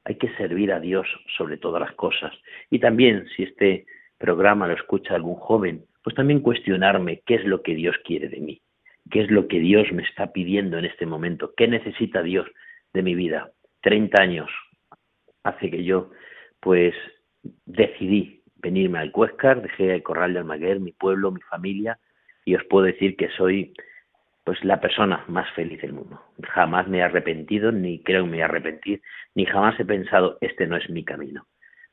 hay 0.05 0.15
que 0.15 0.33
servir 0.35 0.71
a 0.71 0.79
Dios 0.79 1.07
sobre 1.37 1.57
todas 1.57 1.81
las 1.81 1.93
cosas. 1.93 2.33
Y 2.69 2.79
también, 2.79 3.27
si 3.35 3.43
este 3.43 3.85
programa 4.17 4.67
lo 4.67 4.73
escucha 4.73 5.15
algún 5.15 5.35
joven, 5.35 5.85
pues 6.03 6.15
también 6.15 6.41
cuestionarme 6.41 7.21
qué 7.25 7.35
es 7.35 7.45
lo 7.45 7.61
que 7.61 7.75
Dios 7.75 7.95
quiere 8.03 8.27
de 8.29 8.39
mí, 8.39 8.61
qué 9.09 9.21
es 9.21 9.31
lo 9.31 9.47
que 9.47 9.59
Dios 9.59 9.91
me 9.91 10.03
está 10.03 10.31
pidiendo 10.33 10.77
en 10.77 10.85
este 10.85 11.05
momento, 11.05 11.53
qué 11.55 11.67
necesita 11.67 12.21
Dios 12.21 12.47
de 12.93 13.01
mi 13.01 13.15
vida. 13.15 13.51
Treinta 13.81 14.21
años 14.21 14.49
hace 15.43 15.69
que 15.69 15.83
yo, 15.83 16.11
pues, 16.59 16.93
decidí 17.65 18.41
venirme 18.55 18.99
al 18.99 19.11
Cuescar, 19.11 19.61
dejé 19.61 19.93
el 19.93 20.03
Corral 20.03 20.33
de 20.33 20.39
Almaguer, 20.39 20.79
mi 20.79 20.91
pueblo, 20.91 21.31
mi 21.31 21.41
familia, 21.41 21.99
y 22.45 22.55
os 22.55 22.63
puedo 22.65 22.85
decir 22.85 23.15
que 23.15 23.29
soy 23.29 23.73
pues 24.43 24.63
la 24.63 24.81
persona 24.81 25.23
más 25.27 25.49
feliz 25.51 25.81
del 25.81 25.93
mundo. 25.93 26.21
Jamás 26.41 26.87
me 26.87 26.99
he 26.99 27.03
arrepentido, 27.03 27.71
ni 27.71 28.03
creo 28.03 28.25
me 28.25 28.43
arrepentir, 28.43 29.01
ni 29.35 29.45
jamás 29.45 29.79
he 29.79 29.85
pensado, 29.85 30.37
este 30.41 30.67
no 30.67 30.75
es 30.75 30.89
mi 30.89 31.05
camino. 31.05 31.47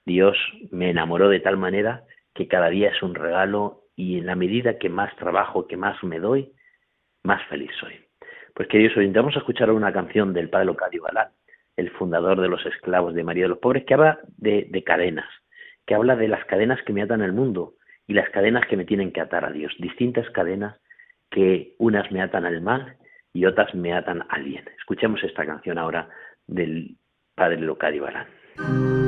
Dios 0.04 0.36
me 0.70 0.90
enamoró 0.90 1.28
de 1.28 1.40
tal 1.40 1.56
manera 1.56 2.04
que 2.34 2.48
cada 2.48 2.68
día 2.68 2.90
es 2.90 3.02
un 3.02 3.14
regalo 3.14 3.84
y 3.94 4.18
en 4.18 4.26
la 4.26 4.34
medida 4.34 4.78
que 4.78 4.88
más 4.88 5.14
trabajo, 5.16 5.66
que 5.66 5.76
más 5.76 6.02
me 6.02 6.18
doy, 6.18 6.52
más 7.22 7.42
feliz 7.48 7.70
soy. 7.78 8.00
Pues 8.54 8.66
queridos 8.68 8.96
oyentes, 8.96 9.22
vamos 9.22 9.36
a 9.36 9.40
escuchar 9.40 9.70
una 9.70 9.92
canción 9.92 10.32
del 10.32 10.50
padre 10.50 10.66
Locadio 10.66 11.02
Galán, 11.02 11.28
el 11.76 11.90
fundador 11.90 12.40
de 12.40 12.48
los 12.48 12.64
esclavos 12.66 13.14
de 13.14 13.24
María 13.24 13.44
de 13.44 13.50
los 13.50 13.58
Pobres, 13.58 13.84
que 13.84 13.94
habla 13.94 14.18
de, 14.36 14.66
de 14.68 14.82
cadenas, 14.82 15.28
que 15.86 15.94
habla 15.94 16.16
de 16.16 16.28
las 16.28 16.44
cadenas 16.46 16.82
que 16.82 16.92
me 16.92 17.02
atan 17.02 17.22
al 17.22 17.32
mundo 17.32 17.74
y 18.06 18.14
las 18.14 18.28
cadenas 18.30 18.66
que 18.66 18.76
me 18.76 18.84
tienen 18.84 19.12
que 19.12 19.20
atar 19.20 19.44
a 19.44 19.52
Dios, 19.52 19.72
distintas 19.78 20.28
cadenas 20.30 20.80
que 21.30 21.74
unas 21.78 22.10
me 22.12 22.22
atan 22.22 22.44
al 22.44 22.60
mal 22.60 22.96
y 23.32 23.46
otras 23.46 23.74
me 23.74 23.92
atan 23.92 24.24
al 24.28 24.44
bien. 24.44 24.64
Escuchemos 24.78 25.22
esta 25.22 25.46
canción 25.46 25.78
ahora 25.78 26.08
del 26.46 26.96
padre 27.34 27.60
Locadio 27.60 28.04
Galán. 28.04 28.99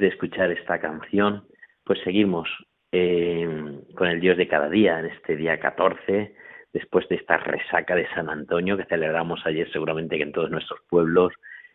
De 0.00 0.08
escuchar 0.08 0.50
esta 0.50 0.80
canción, 0.80 1.44
pues 1.84 2.00
seguimos 2.04 2.48
eh, 2.92 3.80
con 3.94 4.08
el 4.08 4.20
Dios 4.20 4.36
de 4.36 4.48
cada 4.48 4.68
día, 4.68 4.98
en 4.98 5.06
este 5.06 5.36
día 5.36 5.58
14, 5.58 6.34
después 6.72 7.08
de 7.08 7.16
esta 7.16 7.38
resaca 7.38 7.94
de 7.94 8.08
San 8.14 8.28
Antonio 8.28 8.76
que 8.76 8.84
celebramos 8.84 9.44
ayer 9.46 9.70
seguramente 9.72 10.16
que 10.16 10.22
en 10.24 10.32
todos 10.32 10.50
nuestros 10.50 10.80
pueblos 10.88 11.32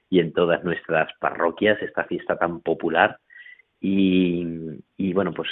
y 0.10 0.20
en 0.20 0.34
todas 0.34 0.64
nuestras 0.64 1.12
parroquias, 1.20 1.82
esta 1.82 2.04
fiesta 2.04 2.38
tan 2.38 2.62
popular. 2.62 3.18
Y, 3.80 5.14
bueno, 5.14 5.34
pues 5.34 5.50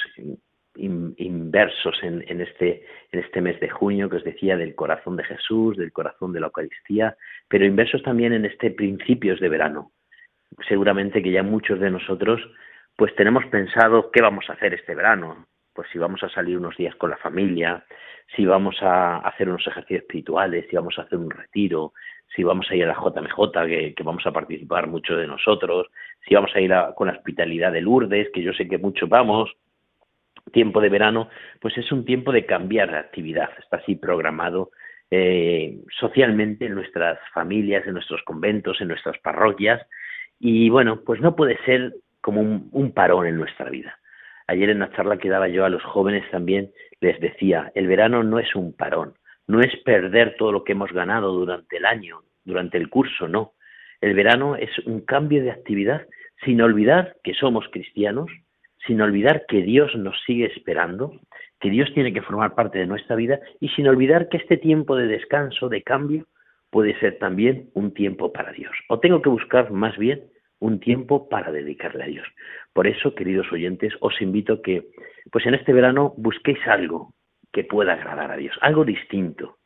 inversos 0.76 1.96
en, 2.04 2.24
en, 2.28 2.42
este, 2.42 2.86
en 3.12 3.20
este 3.22 3.42
mes 3.42 3.60
de 3.60 3.70
junio 3.70 4.10
que 4.10 4.18
os 4.18 4.24
decía 4.24 4.56
del 4.56 4.76
corazón 4.76 5.16
de 5.18 5.24
Jesús, 5.24 5.78
del 5.78 5.92
corazón 5.92 6.32
de 6.32 6.42
la 6.42 6.48
Eucaristía, 6.48 7.16
pero 7.48 7.66
inversos 7.66 8.04
también 8.04 8.34
en 8.34 8.46
este 8.46 8.70
principios 8.70 9.40
de 9.40 9.50
verano, 9.50 9.92
seguramente 10.68 11.24
que 11.24 11.32
ya 11.32 11.44
muchos 11.44 11.80
de 11.80 11.92
nosotros 11.92 12.42
pues 12.96 13.16
tenemos 13.16 13.46
pensado 13.46 14.12
qué 14.12 14.22
vamos 14.22 14.50
a 14.50 14.54
hacer 14.54 14.74
este 14.74 14.94
verano, 14.94 15.48
pues 15.74 15.88
si 15.92 15.98
vamos 15.98 16.22
a 16.22 16.30
salir 16.30 16.58
unos 16.58 16.76
días 16.76 16.94
con 16.96 17.10
la 17.10 17.18
familia, 17.18 17.86
si 18.36 18.46
vamos 18.46 18.76
a 18.82 19.20
hacer 19.20 19.48
unos 19.48 19.66
ejercicios 19.66 20.02
espirituales, 20.02 20.66
si 20.70 20.76
vamos 20.76 21.00
a 21.00 21.04
hacer 21.04 21.18
un 21.18 21.32
retiro, 21.32 21.94
si 22.36 22.44
vamos 22.44 22.70
a 22.70 22.76
ir 22.76 22.84
a 22.84 22.88
la 22.88 22.94
JMJ, 22.94 23.96
que, 23.96 24.04
vamos 24.04 24.26
a 24.26 24.34
participar 24.34 24.88
muchos 24.88 25.18
de 25.18 25.28
nosotros, 25.28 25.88
si 26.28 26.36
vamos 26.36 26.52
a 26.54 26.60
ir 26.60 26.74
con 26.96 27.08
la 27.08 27.14
hospitalidad 27.14 27.72
de 27.72 27.82
Lourdes, 27.82 28.30
que 28.34 28.44
yo 28.44 28.52
sé 28.52 28.68
que 28.68 28.78
muchos 28.78 29.08
vamos, 29.08 29.50
tiempo 30.52 30.82
de 30.82 30.90
verano, 30.90 31.30
pues 31.62 31.78
es 31.78 31.92
un 31.92 32.04
tiempo 32.04 32.34
de 32.34 32.46
cambiar 32.46 32.92
de 32.92 32.98
actividad, 32.98 33.50
está 33.60 33.78
así 33.78 33.96
programado 33.96 34.72
eh, 35.10 35.80
socialmente 36.00 36.66
en 36.66 36.76
nuestras 36.76 37.18
familias, 37.34 37.88
en 37.88 37.94
nuestros 37.94 38.22
conventos, 38.24 38.80
en 38.82 38.90
nuestras 38.90 39.18
parroquias, 39.20 39.82
y 40.40 40.70
bueno, 40.70 41.02
pues 41.06 41.22
no 41.22 41.36
puede 41.36 41.58
ser 41.66 41.94
como 42.22 42.42
un, 42.42 42.92
parón 42.94 43.28
en 43.28 43.38
nuestra 43.38 43.70
vida. 43.70 43.98
Ayer 44.48 44.70
en 44.70 44.80
la 44.80 44.92
charla 44.92 45.18
que 45.18 45.30
daba 45.30 45.48
yo 45.48 45.66
a 45.66 45.70
los 45.70 45.84
jóvenes 45.84 46.30
también 46.32 46.72
les 47.02 47.20
decía, 47.20 47.72
el 47.76 47.88
verano 47.88 48.24
no 48.24 48.40
es 48.40 48.56
un 48.56 48.74
parón, 48.74 49.14
no 49.48 49.62
es 49.62 49.76
perder 49.84 50.36
todo 50.38 50.52
lo 50.52 50.64
que 50.64 50.72
hemos 50.72 50.92
ganado 50.92 51.34
durante 51.34 51.78
el 51.78 51.86
año, 51.86 52.22
durante 52.46 52.78
el 52.78 52.90
curso, 52.90 53.28
no. 53.28 53.54
El 54.02 54.14
verano 54.14 54.56
es 54.56 54.70
un 54.86 55.02
cambio 55.02 55.44
de 55.44 55.52
actividad 55.52 56.08
sin 56.46 56.62
olvidar 56.62 57.18
que 57.24 57.34
somos 57.34 57.66
cristianos, 57.70 58.32
sin 58.88 59.02
olvidar 59.02 59.46
que 59.48 59.62
Dios 59.62 59.94
nos 59.96 60.16
sigue 60.26 60.46
esperando, 60.46 61.20
que 61.60 61.70
Dios 61.70 61.90
tiene 61.94 62.14
que 62.14 62.22
formar 62.22 62.56
parte 62.56 62.80
de 62.80 62.88
nuestra 62.88 63.18
vida 63.18 63.40
y 63.60 63.68
sin 63.70 63.88
olvidar 63.88 64.30
que 64.30 64.38
este 64.38 64.56
tiempo 64.56 64.96
de 64.96 65.08
descanso, 65.08 65.68
de 65.68 65.84
cambio, 65.84 66.26
puede 66.70 66.98
ser 67.00 67.18
también 67.20 67.70
un 67.74 67.94
tiempo 67.94 68.32
para 68.32 68.52
Dios. 68.52 68.72
O 68.90 69.00
tengo 69.00 69.22
que 69.22 69.30
buscar 69.30 69.72
más 69.72 69.98
bien 69.98 70.24
un 70.60 70.80
tiempo 70.80 71.30
para 71.30 71.52
dedicarle 71.52 72.04
a 72.04 72.08
Dios. 72.08 72.28
Por 72.74 72.88
eso, 72.88 73.16
queridos 73.16 73.52
oyentes, 73.52 73.94
os 74.02 74.22
invito 74.22 74.54
a 74.54 74.62
que, 74.62 74.90
pues 75.32 75.46
en 75.46 75.54
este 75.54 75.74
verano 75.74 76.14
busquéis 76.18 76.60
algo 76.68 77.14
que 77.52 77.64
pueda 77.64 77.94
agradar 77.94 78.32
a 78.32 78.38
Dios, 78.38 78.56
algo 78.62 78.86
distinto. 78.86 79.58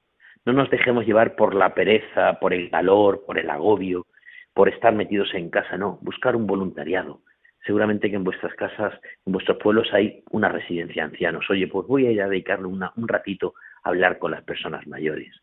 No 0.45 0.53
nos 0.53 0.69
dejemos 0.69 1.05
llevar 1.05 1.35
por 1.35 1.55
la 1.55 1.73
pereza, 1.73 2.39
por 2.39 2.53
el 2.53 2.69
calor, 2.69 3.23
por 3.25 3.39
el 3.39 3.49
agobio, 3.49 4.05
por 4.53 4.69
estar 4.69 4.93
metidos 4.93 5.33
en 5.33 5.49
casa, 5.49 5.77
no, 5.77 5.97
buscar 6.01 6.35
un 6.35 6.45
voluntariado, 6.45 7.21
seguramente 7.65 8.09
que 8.09 8.15
en 8.15 8.23
vuestras 8.23 8.53
casas, 8.55 8.93
en 9.25 9.33
vuestros 9.33 9.57
pueblos 9.57 9.91
hay 9.93 10.23
una 10.31 10.49
residencia 10.49 11.03
de 11.03 11.11
ancianos. 11.11 11.49
Oye, 11.49 11.67
pues 11.67 11.87
voy 11.87 12.07
a 12.07 12.11
ir 12.11 12.21
a 12.21 12.29
dedicarle 12.29 12.67
un 12.67 13.07
ratito 13.07 13.55
a 13.83 13.89
hablar 13.89 14.19
con 14.19 14.31
las 14.31 14.43
personas 14.43 14.85
mayores. 14.85 15.33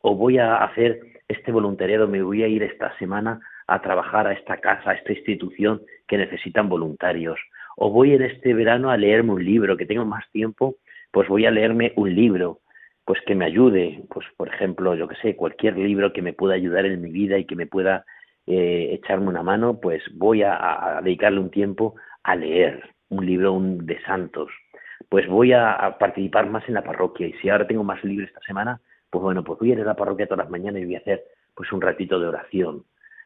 O 0.00 0.14
voy 0.14 0.38
a 0.38 0.56
hacer 0.56 1.00
este 1.28 1.52
voluntariado, 1.52 2.08
me 2.08 2.22
voy 2.22 2.42
a 2.42 2.48
ir 2.48 2.62
esta 2.62 2.96
semana 2.98 3.40
a 3.66 3.82
trabajar 3.82 4.26
a 4.26 4.32
esta 4.32 4.56
casa, 4.58 4.90
a 4.90 4.94
esta 4.94 5.12
institución 5.12 5.82
que 6.06 6.16
necesitan 6.16 6.68
voluntarios. 6.68 7.38
O 7.76 7.90
voy 7.90 8.14
en 8.14 8.22
este 8.22 8.54
verano 8.54 8.90
a 8.90 8.96
leerme 8.96 9.32
un 9.32 9.44
libro, 9.44 9.76
que 9.76 9.86
tengo 9.86 10.04
más 10.04 10.28
tiempo, 10.30 10.76
pues 11.10 11.28
voy 11.28 11.46
a 11.46 11.50
leerme 11.50 11.92
un 11.96 12.14
libro, 12.14 12.60
pues 13.04 13.20
que 13.26 13.34
me 13.34 13.44
ayude, 13.44 14.02
pues 14.10 14.26
por 14.36 14.48
ejemplo, 14.48 14.94
yo 14.94 15.08
que 15.08 15.16
sé, 15.16 15.36
cualquier 15.36 15.76
libro 15.76 16.12
que 16.12 16.22
me 16.22 16.32
pueda 16.32 16.54
ayudar 16.54 16.86
en 16.86 17.00
mi 17.00 17.10
vida 17.10 17.38
y 17.38 17.44
que 17.44 17.56
me 17.56 17.66
pueda 17.66 18.04
eh, 18.46 18.90
echarme 18.92 19.28
una 19.28 19.42
mano, 19.42 19.78
pues 19.80 20.02
voy 20.14 20.42
a, 20.42 21.00
dedicarle 21.02 21.40
un 21.40 21.50
tiempo 21.50 21.94
a 22.22 22.34
leer 22.34 22.82
un 23.10 23.26
libro 23.26 23.58
de 23.60 24.00
santos. 24.02 24.50
Pues 25.08 25.26
voy 25.26 25.52
a, 25.52 25.96
participar 25.98 26.48
más 26.50 26.66
en 26.68 26.74
la 26.74 26.82
parroquia 26.82 27.26
y 27.26 27.32
si 27.34 27.48
ahora 27.48 27.66
tengo 27.66 27.84
más 27.84 28.02
libre 28.04 28.26
esta 28.26 28.40
semana, 28.40 28.80
pues 29.10 29.22
bueno, 29.22 29.44
pues 29.44 29.58
voy 29.58 29.70
a 29.70 29.74
ir 29.74 29.80
a 29.80 29.84
la 29.84 29.96
parroquia 29.96 30.26
todas 30.26 30.44
las 30.44 30.50
mañanas 30.50 30.82
y 30.82 30.84
voy 30.84 30.96
a 30.96 31.00
hacer 31.00 31.24
pues 31.54 31.72
un 31.72 31.80
ratito 31.80 32.20
de 32.20 32.26
oración. 32.26 32.84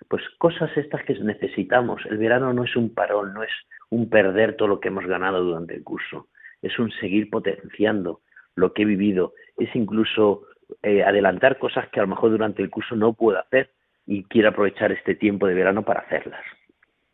Pues 0.09 0.23
cosas 0.39 0.71
estas 0.77 1.05
que 1.05 1.15
necesitamos. 1.15 2.05
El 2.07 2.19
verano 2.19 2.53
no 2.53 2.65
es 2.65 2.75
un 2.77 2.95
parón, 2.95 3.35
no 3.35 3.43
es 3.43 3.53
un 3.91 4.09
perder 4.09 4.57
todo 4.57 4.69
lo 4.69 4.81
que 4.81 4.89
hemos 4.89 5.07
ganado 5.07 5.43
durante 5.43 5.75
el 5.75 5.85
curso, 5.85 6.29
es 6.63 6.79
un 6.79 6.91
seguir 6.93 7.31
potenciando 7.31 8.21
lo 8.55 8.73
que 8.73 8.83
he 8.83 8.87
vivido, 8.87 9.35
es 9.59 9.75
incluso 9.75 10.47
eh, 10.83 11.03
adelantar 11.03 11.59
cosas 11.59 11.89
que 11.91 12.01
a 12.01 12.05
lo 12.05 12.09
mejor 12.09 12.31
durante 12.31 12.63
el 12.63 12.71
curso 12.71 12.97
no 12.97 13.13
puedo 13.13 13.39
hacer 13.39 13.71
y 14.07 14.25
quiero 14.25 14.49
aprovechar 14.49 14.93
este 14.93 15.15
tiempo 15.15 15.47
de 15.47 15.55
verano 15.55 15.85
para 15.85 16.01
hacerlas. 16.01 16.43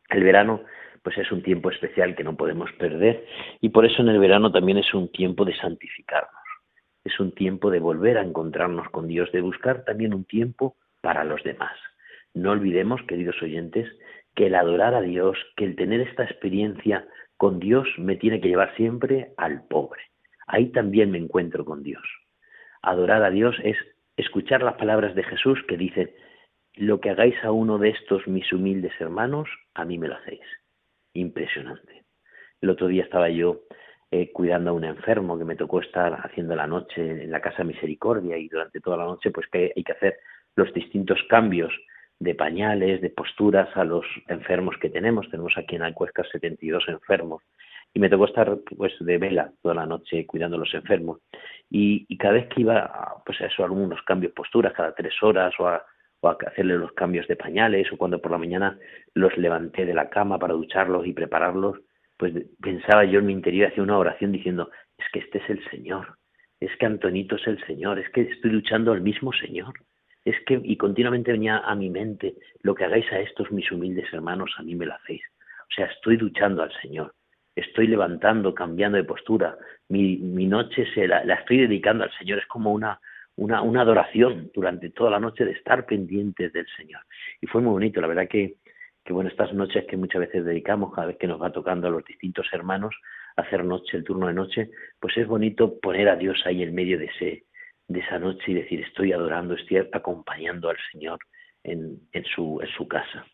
El 0.08 0.22
verano 0.22 0.62
pues 1.02 1.18
es 1.18 1.30
un 1.32 1.42
tiempo 1.42 1.70
especial 1.70 2.14
que 2.14 2.24
no 2.24 2.36
podemos 2.36 2.70
perder 2.72 3.24
y 3.60 3.70
por 3.70 3.84
eso 3.84 4.02
en 4.02 4.08
el 4.08 4.18
verano 4.18 4.52
también 4.52 4.78
es 4.78 4.92
un 4.94 5.10
tiempo 5.10 5.44
de 5.44 5.56
santificarnos. 5.56 6.37
Es 7.08 7.18
un 7.20 7.32
tiempo 7.32 7.70
de 7.70 7.80
volver 7.80 8.18
a 8.18 8.22
encontrarnos 8.22 8.86
con 8.90 9.08
Dios, 9.08 9.32
de 9.32 9.40
buscar 9.40 9.82
también 9.86 10.12
un 10.12 10.26
tiempo 10.26 10.76
para 11.00 11.24
los 11.24 11.42
demás. 11.42 11.72
No 12.34 12.50
olvidemos, 12.50 13.00
queridos 13.08 13.40
oyentes, 13.40 13.88
que 14.34 14.48
el 14.48 14.54
adorar 14.54 14.94
a 14.94 15.00
Dios, 15.00 15.38
que 15.56 15.64
el 15.64 15.74
tener 15.74 16.02
esta 16.02 16.24
experiencia 16.24 17.08
con 17.38 17.60
Dios 17.60 17.88
me 17.96 18.16
tiene 18.16 18.42
que 18.42 18.48
llevar 18.48 18.76
siempre 18.76 19.32
al 19.38 19.66
pobre. 19.68 20.02
Ahí 20.46 20.66
también 20.66 21.10
me 21.10 21.16
encuentro 21.16 21.64
con 21.64 21.82
Dios. 21.82 22.02
Adorar 22.82 23.22
a 23.22 23.30
Dios 23.30 23.56
es 23.64 23.78
escuchar 24.18 24.62
las 24.62 24.74
palabras 24.74 25.14
de 25.14 25.24
Jesús 25.24 25.58
que 25.66 25.78
dice, 25.78 26.14
lo 26.74 27.00
que 27.00 27.08
hagáis 27.08 27.42
a 27.42 27.52
uno 27.52 27.78
de 27.78 27.88
estos 27.88 28.28
mis 28.28 28.52
humildes 28.52 28.92
hermanos, 29.00 29.48
a 29.72 29.86
mí 29.86 29.96
me 29.96 30.08
lo 30.08 30.16
hacéis. 30.16 30.44
Impresionante. 31.14 32.04
El 32.60 32.68
otro 32.68 32.86
día 32.86 33.04
estaba 33.04 33.30
yo 33.30 33.62
eh, 34.10 34.30
cuidando 34.32 34.70
a 34.70 34.72
un 34.74 34.84
enfermo 34.84 35.38
que 35.38 35.44
me 35.44 35.56
tocó 35.56 35.80
estar 35.80 36.14
haciendo 36.24 36.56
la 36.56 36.66
noche 36.66 37.24
en 37.24 37.30
la 37.30 37.40
Casa 37.40 37.64
Misericordia 37.64 38.36
y 38.36 38.48
durante 38.48 38.80
toda 38.80 38.96
la 38.96 39.04
noche 39.04 39.30
pues 39.30 39.46
que 39.48 39.72
hay 39.76 39.84
que 39.84 39.92
hacer 39.92 40.18
los 40.56 40.72
distintos 40.72 41.18
cambios 41.28 41.72
de 42.18 42.34
pañales, 42.34 43.00
de 43.00 43.10
posturas 43.10 43.68
a 43.76 43.84
los 43.84 44.04
enfermos 44.26 44.76
que 44.80 44.90
tenemos. 44.90 45.30
Tenemos 45.30 45.56
aquí 45.56 45.76
en 45.76 45.82
Alcuesca 45.82 46.24
72 46.24 46.84
enfermos. 46.88 47.42
Y 47.94 48.00
me 48.00 48.08
tocó 48.08 48.26
estar 48.26 48.58
pues 48.76 48.92
de 48.98 49.18
vela 49.18 49.52
toda 49.62 49.74
la 49.74 49.86
noche 49.86 50.26
cuidando 50.26 50.56
a 50.56 50.60
los 50.60 50.74
enfermos. 50.74 51.20
Y, 51.70 52.06
y 52.08 52.16
cada 52.18 52.34
vez 52.34 52.48
que 52.48 52.62
iba 52.62 53.22
pues 53.24 53.40
a 53.40 53.46
eso 53.46 53.64
algunos 53.64 54.02
cambios 54.02 54.32
posturas 54.32 54.72
cada 54.72 54.94
tres 54.94 55.14
horas 55.22 55.54
o 55.58 55.68
a 55.68 55.84
o 56.20 56.28
a 56.28 56.36
hacerle 56.46 56.76
los 56.76 56.92
cambios 56.92 57.28
de 57.28 57.36
pañales 57.36 57.92
o 57.92 57.96
cuando 57.96 58.20
por 58.20 58.30
la 58.30 58.38
mañana 58.38 58.78
los 59.14 59.36
levanté 59.36 59.86
de 59.86 59.94
la 59.94 60.10
cama 60.10 60.38
para 60.38 60.54
ducharlos 60.54 61.06
y 61.06 61.12
prepararlos, 61.12 61.78
pues 62.18 62.34
pensaba 62.60 63.04
yo 63.04 63.20
en 63.20 63.26
mi 63.26 63.32
interior, 63.32 63.68
hacía 63.68 63.82
una 63.82 63.96
oración 63.96 64.32
diciendo, 64.32 64.70
es 64.98 65.06
que 65.12 65.20
este 65.20 65.38
es 65.38 65.48
el 65.48 65.64
Señor, 65.70 66.18
es 66.60 66.70
que 66.76 66.86
Antonito 66.86 67.36
es 67.36 67.46
el 67.46 67.64
Señor, 67.64 67.98
es 67.98 68.10
que 68.10 68.22
estoy 68.22 68.50
luchando 68.50 68.92
al 68.92 69.00
mismo 69.00 69.32
Señor, 69.32 69.72
es 70.24 70.36
que, 70.44 70.60
y 70.62 70.76
continuamente 70.76 71.32
venía 71.32 71.58
a 71.58 71.74
mi 71.76 71.88
mente, 71.88 72.34
lo 72.62 72.74
que 72.74 72.84
hagáis 72.84 73.10
a 73.12 73.20
estos 73.20 73.50
mis 73.52 73.70
humildes 73.70 74.12
hermanos, 74.12 74.52
a 74.58 74.62
mí 74.62 74.74
me 74.74 74.84
lo 74.84 74.94
hacéis. 74.94 75.22
O 75.62 75.74
sea, 75.74 75.86
estoy 75.86 76.16
luchando 76.16 76.62
al 76.62 76.72
Señor, 76.82 77.14
estoy 77.54 77.86
levantando, 77.86 78.52
cambiando 78.52 78.98
de 78.98 79.04
postura, 79.04 79.56
mi, 79.88 80.16
mi 80.18 80.46
noche 80.46 80.86
se 80.92 81.06
la 81.06 81.22
estoy 81.34 81.58
dedicando 81.58 82.04
al 82.04 82.12
Señor, 82.18 82.40
es 82.40 82.46
como 82.46 82.72
una, 82.72 83.00
una, 83.36 83.62
una 83.62 83.82
adoración 83.82 84.50
durante 84.52 84.90
toda 84.90 85.12
la 85.12 85.20
noche 85.20 85.44
de 85.44 85.52
estar 85.52 85.86
pendientes 85.86 86.52
del 86.52 86.66
Señor. 86.76 87.00
Y 87.40 87.46
fue 87.46 87.62
muy 87.62 87.70
bonito, 87.70 88.00
la 88.00 88.08
verdad 88.08 88.28
que, 88.28 88.56
que 89.08 89.14
bueno, 89.14 89.30
estas 89.30 89.54
noches 89.54 89.86
que 89.86 89.96
muchas 89.96 90.20
veces 90.20 90.44
dedicamos, 90.44 90.92
cada 90.94 91.06
vez 91.06 91.16
que 91.16 91.26
nos 91.26 91.40
va 91.40 91.50
tocando 91.50 91.88
a 91.88 91.90
los 91.90 92.04
distintos 92.04 92.46
hermanos 92.52 92.94
hacer 93.36 93.64
noche, 93.64 93.96
el 93.96 94.04
turno 94.04 94.26
de 94.26 94.34
noche, 94.34 94.68
pues 95.00 95.16
es 95.16 95.26
bonito 95.26 95.80
poner 95.80 96.10
a 96.10 96.16
Dios 96.16 96.42
ahí 96.44 96.62
en 96.62 96.74
medio 96.74 96.98
de 96.98 97.06
ese, 97.06 97.44
de 97.86 98.00
esa 98.00 98.18
noche 98.18 98.52
y 98.52 98.54
decir 98.54 98.82
estoy 98.82 99.14
adorando, 99.14 99.54
estoy 99.54 99.78
acompañando 99.78 100.68
al 100.68 100.76
Señor 100.92 101.20
en, 101.64 101.98
en, 102.12 102.24
su, 102.26 102.60
en 102.60 102.68
su 102.68 102.86
casa. 102.86 103.24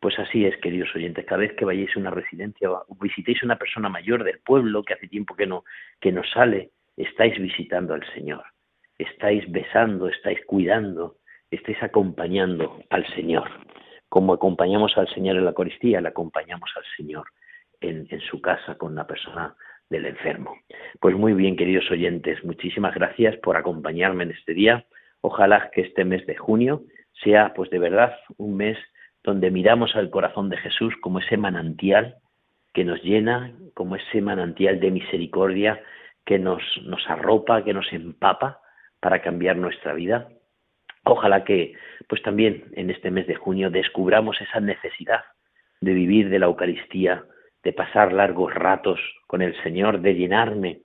Pues 0.00 0.16
así 0.20 0.46
es, 0.46 0.56
queridos 0.58 0.94
oyentes, 0.94 1.26
cada 1.26 1.40
vez 1.40 1.52
que 1.54 1.64
vayáis 1.64 1.90
a 1.96 1.98
una 1.98 2.12
residencia 2.12 2.70
o 2.70 2.86
visitéis 3.00 3.42
a 3.42 3.46
una 3.46 3.58
persona 3.58 3.88
mayor 3.88 4.22
del 4.22 4.38
pueblo 4.38 4.84
que 4.84 4.94
hace 4.94 5.08
tiempo 5.08 5.34
que 5.34 5.48
no, 5.48 5.64
que 6.00 6.12
no 6.12 6.22
sale, 6.22 6.70
estáis 6.96 7.36
visitando 7.40 7.92
al 7.92 8.06
Señor 8.14 8.44
estáis 8.98 9.50
besando, 9.50 10.08
estáis 10.08 10.38
cuidando, 10.46 11.16
estáis 11.50 11.82
acompañando 11.82 12.80
al 12.90 13.04
Señor. 13.14 13.50
Como 14.14 14.32
acompañamos 14.32 14.96
al 14.96 15.08
Señor 15.08 15.38
en 15.38 15.42
la 15.42 15.50
Eucaristía, 15.50 16.00
le 16.00 16.06
acompañamos 16.06 16.70
al 16.76 16.84
Señor 16.96 17.26
en, 17.80 18.06
su 18.30 18.40
casa 18.40 18.76
con 18.76 18.94
la 18.94 19.08
persona 19.08 19.56
del 19.90 20.06
enfermo. 20.06 20.56
Pues 21.00 21.16
muy 21.16 21.32
bien, 21.32 21.56
queridos 21.56 21.90
oyentes, 21.90 22.44
muchísimas 22.44 22.94
gracias 22.94 23.36
por 23.38 23.56
acompañarme 23.56 24.22
en 24.22 24.30
este 24.30 24.54
día. 24.54 24.86
Ojalá 25.20 25.68
que 25.72 25.80
este 25.80 26.04
mes 26.04 26.24
de 26.26 26.36
junio 26.36 26.84
sea, 27.24 27.54
pues 27.56 27.70
de 27.70 27.80
verdad, 27.80 28.14
un 28.36 28.56
mes 28.56 28.78
donde 29.24 29.50
miramos 29.50 29.96
al 29.96 30.10
corazón 30.10 30.48
de 30.48 30.58
Jesús 30.58 30.94
como 31.02 31.18
ese 31.18 31.36
manantial 31.36 32.18
que 32.72 32.84
nos 32.84 33.02
llena, 33.02 33.52
como 33.74 33.96
ese 33.96 34.20
manantial 34.20 34.78
de 34.78 34.92
misericordia 34.92 35.82
que 36.24 36.38
nos 36.38 36.62
arropa, 37.08 37.64
que 37.64 37.74
nos 37.74 37.92
empapa 37.92 38.60
para 39.00 39.20
cambiar 39.22 39.56
nuestra 39.56 39.92
vida. 39.92 40.28
Ojalá 41.04 41.44
que, 41.44 41.74
pues 42.08 42.22
también 42.22 42.64
en 42.72 42.90
este 42.90 43.10
mes 43.10 43.26
de 43.26 43.34
junio 43.34 43.70
descubramos 43.70 44.40
esa 44.40 44.60
necesidad 44.60 45.24
de 45.80 45.92
vivir 45.92 46.30
de 46.30 46.38
la 46.38 46.46
Eucaristía, 46.46 47.24
de 47.62 47.72
pasar 47.72 48.12
largos 48.12 48.54
ratos 48.54 49.00
con 49.26 49.42
el 49.42 49.54
Señor, 49.62 50.00
de 50.00 50.14
llenarme 50.14 50.80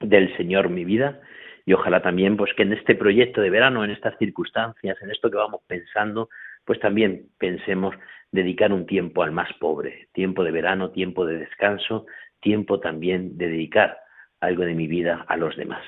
del 0.00 0.36
Señor 0.36 0.68
mi 0.68 0.84
vida 0.84 1.20
y 1.66 1.72
ojalá 1.72 2.02
también 2.02 2.36
pues 2.36 2.52
que 2.54 2.62
en 2.62 2.72
este 2.72 2.94
proyecto 2.94 3.40
de 3.40 3.50
verano, 3.50 3.84
en 3.84 3.90
estas 3.90 4.16
circunstancias, 4.18 4.96
en 5.00 5.10
esto 5.10 5.30
que 5.30 5.38
vamos 5.38 5.62
pensando, 5.66 6.28
pues 6.64 6.78
también 6.78 7.28
pensemos 7.38 7.94
dedicar 8.30 8.72
un 8.72 8.86
tiempo 8.86 9.22
al 9.22 9.32
más 9.32 9.52
pobre, 9.54 10.08
tiempo 10.12 10.44
de 10.44 10.50
verano, 10.50 10.90
tiempo 10.90 11.24
de 11.24 11.38
descanso, 11.38 12.06
tiempo 12.40 12.80
también 12.80 13.38
de 13.38 13.48
dedicar 13.48 13.98
algo 14.40 14.64
de 14.64 14.74
mi 14.74 14.86
vida 14.86 15.24
a 15.28 15.36
los 15.36 15.56
demás. 15.56 15.84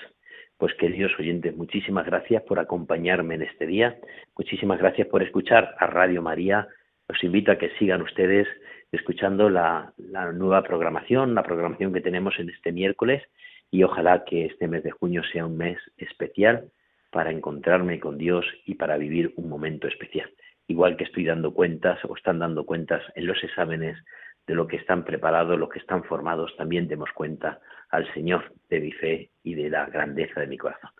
Pues 0.59 0.73
queridos 0.75 1.13
oyentes, 1.19 1.55
muchísimas 1.55 2.07
gracias 2.07 2.43
por 2.45 2.59
acompañarme 2.59 3.35
en 3.35 3.43
este 3.43 3.67
día, 3.67 3.99
muchísimas 4.39 4.79
gracias 4.79 5.07
por 5.09 5.23
escuchar 5.23 5.75
a 5.79 5.87
Radio 5.87 6.23
María. 6.23 6.67
Os 7.09 7.23
invito 7.23 7.53
a 7.53 7.59
que 7.59 7.69
sigan 7.79 8.01
ustedes 8.01 8.49
escuchando 8.91 9.51
la, 9.51 9.93
nueva 10.33 10.63
programación, 10.63 11.35
la 11.35 11.43
programación 11.43 11.93
que 11.93 12.01
tenemos 12.01 12.39
en 12.39 12.49
este 12.49 12.73
miércoles 12.73 13.23
y 13.71 13.83
ojalá 13.83 14.25
que 14.25 14.47
este 14.47 14.67
mes 14.67 14.83
de 14.83 14.93
junio 14.93 15.23
sea 15.31 15.45
un 15.45 15.59
mes 15.59 15.79
especial 15.99 16.71
para 17.11 17.31
encontrarme 17.31 18.01
con 18.01 18.17
Dios 18.17 18.47
y 18.65 18.77
para 18.77 18.97
vivir 18.97 19.35
un 19.37 19.51
momento 19.51 19.89
especial. 19.89 20.31
Igual 20.69 20.97
que 20.97 21.05
estoy 21.05 21.25
dando 21.27 21.53
cuentas 21.53 22.03
o 22.07 22.17
están 22.17 22.39
dando 22.39 22.65
cuentas 22.65 23.03
en 23.15 23.27
los 23.27 23.45
exámenes 23.45 23.99
de 24.47 24.55
lo 24.55 24.67
que 24.67 24.77
están 24.77 25.05
preparados, 25.05 25.59
los 25.59 25.69
que 25.69 25.79
están 25.79 26.05
formados, 26.05 26.55
también 26.57 26.89
demos 26.89 27.11
cuenta 27.13 27.61
al 27.91 28.13
Señor 28.15 28.53
de 28.69 28.81
mi 28.81 28.93
fe 28.93 29.31
y 29.43 29.55
de 29.55 29.71
la 29.71 29.87
grandeza 29.87 30.41
de 30.41 30.47
mi 30.47 30.57
corazón. 30.57 30.91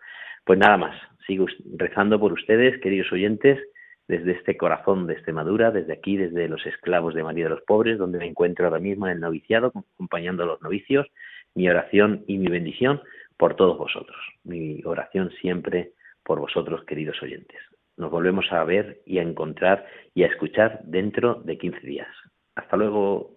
Pues 0.43 0.59
nada 0.59 0.77
más, 0.77 0.95
sigo 1.25 1.45
rezando 1.77 2.19
por 2.19 2.33
ustedes, 2.33 2.79
queridos 2.81 3.11
oyentes, 3.11 3.59
desde 4.07 4.31
este 4.31 4.55
corazón 4.55 5.05
de 5.05 5.13
Extremadura, 5.13 5.71
desde 5.71 5.93
aquí, 5.93 6.15
desde 6.15 6.47
los 6.47 6.65
esclavos 6.65 7.13
de 7.13 7.23
María 7.23 7.45
de 7.45 7.49
los 7.51 7.61
Pobres, 7.63 7.97
donde 7.97 8.19
me 8.19 8.27
encuentro 8.27 8.65
ahora 8.65 8.79
mismo 8.79 9.07
en 9.07 9.13
el 9.13 9.19
noviciado, 9.19 9.73
acompañando 9.93 10.43
a 10.43 10.45
los 10.45 10.61
novicios, 10.61 11.07
mi 11.55 11.67
oración 11.69 12.23
y 12.27 12.37
mi 12.37 12.47
bendición 12.47 13.01
por 13.35 13.55
todos 13.55 13.77
vosotros. 13.77 14.17
Mi 14.43 14.81
oración 14.85 15.31
siempre 15.41 15.91
por 16.23 16.39
vosotros, 16.39 16.83
queridos 16.85 17.21
oyentes. 17.21 17.59
Nos 17.97 18.11
volvemos 18.11 18.45
a 18.51 18.63
ver 18.63 19.01
y 19.05 19.19
a 19.19 19.23
encontrar 19.23 19.85
y 20.13 20.23
a 20.23 20.27
escuchar 20.27 20.81
dentro 20.83 21.41
de 21.43 21.57
15 21.57 21.79
días. 21.85 22.07
Hasta 22.55 22.77
luego. 22.77 23.36